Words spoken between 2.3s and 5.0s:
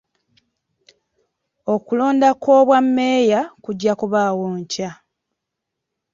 kw'obwameeya kujja kubaawo enkya.